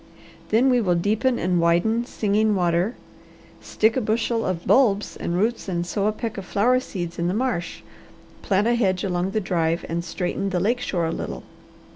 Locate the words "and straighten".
9.87-10.49